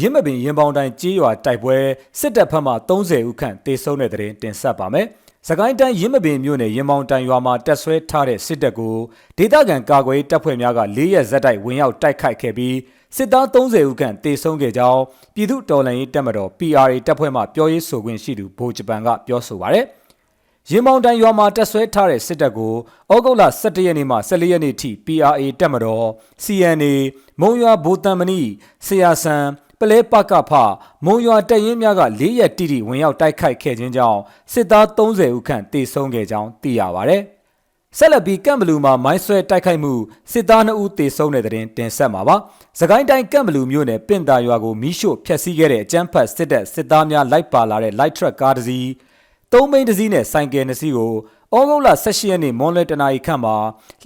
[0.04, 1.76] င်းမပင်ရင်ပေါင်တိုင်ကြေးရွာတိုက်ပွဲ
[2.20, 5.06] စစ်တပ်ဖက်မှ30ဦးခန့်တေဆုံးတဲ့တဲ့တင်တင်ဆက်ပါမယ်။
[5.48, 8.96] စကိုင်းတိုင်းရင်းမပင်မြို့နယ်ရင်ပေါင်တိုင်ရွာမှာတက်ဆွဲထားတဲ့စစ်တပ်ကို
[9.38, 12.76] ဒေသခံကာကွယ်တပ်ဖွဲ့များက၄ရက်ဇက်တိုက်ဝင်ရောက်တိုက်ခိုက်ခဲ့ပြီး
[13.16, 15.02] စစ်သား30ဦးခန့်တေဆုံးခဲ့ကြောင်း
[15.34, 19.86] ပြည်သူ့တော်လှန်ရေးတပ်မတော် PRA တပ်ဖွဲ့မှပြောရေးဆိုခွင့်ရှိသူဗိုလ်ဂျပန်ကပြောဆိုပါရယ်။
[20.70, 22.74] ရင်မောင်တိုင်ရွာမှာတက်ဆွဲထားတဲ့စစ်တပ်ကို
[23.12, 26.06] ဩဂုတ်လ17ရက်နေ့မှ14ရက်နေ့ထိ PRA တပ်မတော်
[26.44, 26.94] CNA
[27.40, 28.40] မုံရွာဘူတံမဏိ
[28.86, 29.44] ဆရာဆန်
[29.80, 30.52] ပလဲပကဖ
[31.04, 34.20] မုံရွာတပ်ရင်းများက၄ရက်တိတိဝင်ရောက်တိုက်ခိုက်ခဲ့ခြင်းကြောင့်
[34.52, 37.18] စစ်သား30ဦးခန့်တေဆုံးခဲ့ကြောင်းသိရပါဗျ။
[37.98, 39.92] ဆက်လက်ပြီးကမ်ဘလူမှာမိုင်းဆွဲတိုက်ခိုက်မှု
[40.32, 42.36] စစ်သား2ဦးသေဆုံးတဲ့တဲ့တင်တင်ဆက်မှာပါ။
[42.80, 48.88] စကိုင်းတိုင်းကမ်ဘလူမြို့နယ်ပင့်တာရွာကိုမီးရှို့ဖျက်ဆီးခဲ့တဲ့အကြမ်းဖက်စစ်တပ်စစ်သားများလိုက်ပါလာတဲ့ light truck ကားတစ်စီး
[49.52, 51.12] သုံးဘိန်းတစ်စီးနဲ့ဆိုင်ကယ်နှစ်စီးကို
[51.54, 53.56] ဩဂုတ်လ18ရက်နေ့မွန်လွဲတနာရီခန့်မှာ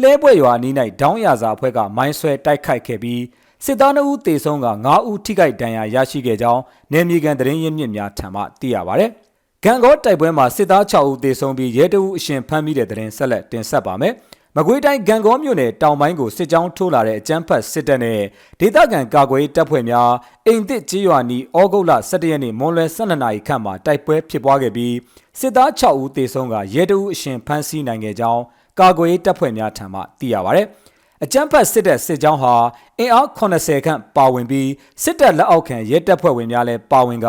[0.00, 3.20] လှဲပွဲရွာအနီး၌ဒေါင်းရစာအဖွဲ့ကမိုင်းဆွဲတိုက်ခိုက်ခဲ့ပြီး
[3.64, 6.60] စစ်သား2ဦးသေဆုံးက9ဦးထိခိုက်ဒဏ်ရာရရှိခဲ့ကြောင်း
[6.92, 9.06] နယ်မြေကန်သတင်းရင်းမြစ်များထံမှသိရပါဗျ။
[9.64, 14.12] ဂံကောတိုက်ပွဲမှာစစ်သား6ဦးသေဆုံးပြီးရဲတအုပ်အရှင်ဖမ်းမိတဲ့သတင်းဆက်လက်တင်ဆက်ပါမယ်။
[14.56, 18.20] မကွေးတိုင်းဂံကောမြို့နယ်တောင်ပိုင်းကိုစစ်ကြောင်းထိုးလာတဲ့အကြမ်းဖက်စစ်တပ်နဲ့
[18.60, 20.10] ဒေသခံကာကွယ်တပ်ဖွဲ့များ
[20.46, 24.94] အိမ်သစ်ကြေးရွာနီဩဂုတ်လ17ရက်နေ့မွန်လွယ်12နာရီခန့်မှာတိုက်ပွဲဖြစ်ပွားခဲ့ပြီး
[25.38, 28.42] စစ်သား6ဦးသေဆုံးကရဲတအုပ်အရှင်ဖမ်းဆီးနိုင်ခဲ့ကြောင်း
[28.80, 30.62] ကာကွယ်တပ်ဖွဲ့များထံမှသိရပါဗျ။
[31.24, 32.54] အကြမ်းဖက်စစ်တပ်စစ်ကြောင်းဟာ
[32.98, 34.70] အင်အား80ခန့်ပါဝင်ပြီး
[35.02, 37.28] စစ်တပ်လက်အောက်ခံရဲတပ်ဖွဲ့ဝင်များလည်းပါဝင်က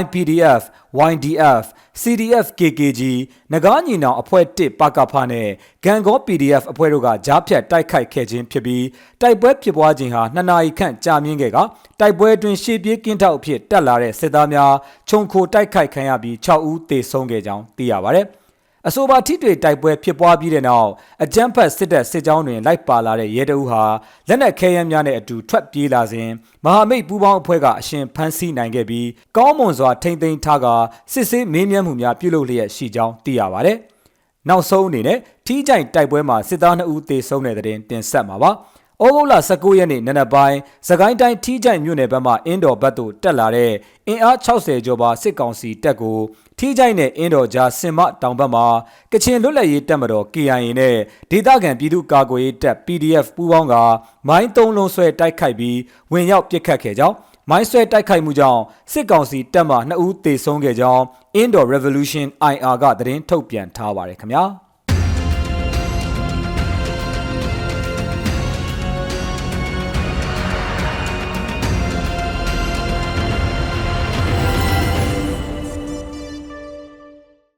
[0.00, 0.62] YPDF,
[1.10, 1.64] YDF,
[2.02, 3.02] CDF KKG
[3.52, 5.48] နဂါးညီနောင်အဖွဲ့1ပကဖနဲ့
[5.84, 8.84] ဂန်ကော PDF အဖွဲ့တို့ကကြားဖြတ်တိုက်ခိုက်ခဲ့ခြင်းဖြစ်ပြီး
[9.20, 11.58] တိုက်ပွဲဖြစ်ပွားခြင်းဟာ2နာရီခန့်ကြာမြင့်ခဲ့က
[12.00, 14.72] တိုက်ပွဲအတွင်းရှေ့ပြေးကင်းထောက်အဖြစ်တက်လာတဲ့စစ်သားများ
[15.08, 18.26] ခြုံခိုတိုက်ခိုက်ခံရပြီး6ဦးသေဆုံးခဲ့ကြောင်းသိရပါတယ်။
[18.88, 20.90] အဆိုပါထိတွေ့တိုက်ပွဲဖြစ်ပွားပြီးတဲ့နောက်
[21.24, 23.82] အကြမ်းဖက်စစ်တပ်စစ်ကြောင်းတွင်လိုက်ပါလာတဲ့ရဲတအုပ်ဟာ
[24.28, 26.28] လက်နက်ခဲယမ်းများနဲ့အတူထွက်ပြေးလာစဉ်
[26.64, 30.66] မဟာမိတ်ပူးပေါင်းအဖွဲ့ကအရှင်ဖမ်းဆီးနိုင်ခဲ့ပြီးကောင်းမွန်စွာထိမ့်သိမ်းထားက
[31.12, 33.78] စစ်ဆေးမေးမြန်းမှုများပြုလုပ်လျက်ရှိကြောင်းသိရပါတယ်။
[34.48, 38.50] နောက်ဆုံးအနေနဲ့ထီးကြိုင်တိုက်ပွဲမှာစစ်သား2ဦးသေဆုံးတဲ့တဲ့တင်တင်ဆက်မှာပါ။။
[39.04, 43.72] ဩဂုတ်လ19ရက်နေ့နနက်ပိုင်းသခိုင်းတိုင်းထီးကြိုင်မြို့နယ်ဘက်မှအင်းတော်ဘက်သို့တက်လာတဲ့
[44.08, 46.18] အင်အား60ကျော်ပါစစ်ကောင်စီတပ်ကို
[46.58, 48.66] ထီးကြိုင်နဲ့အင်းတော်ကြားစင်မတောင်ဘက်မှာ
[49.12, 50.96] ကချင်လွတ်လပ်ရေးတပ်မတော် KIA နဲ့
[51.30, 53.74] ဒေသခံပြည်သူ့ကာကွယ်ရေးတပ် PDF ပူးပေါင်းက
[54.28, 55.78] မိုင်းသုံးလုံးဆွဲတိုက်ခိုက်ပြီး
[56.12, 57.16] ဝင်ရောက်ပစ်ခတ်ခဲ့ကြောင်း
[57.50, 58.60] မိုင်းဆွဲတိုက်ခိုက်မှုကြောင့်
[58.92, 61.02] စစ်ကောင်စီတပ်မှ2ဦးသေဆုံးခဲ့ကြောင်း
[61.40, 64.44] Indo Revolution IR ကသတင်းထုတ်ပြန်ထားပါတယ်ခင်ဗျာ။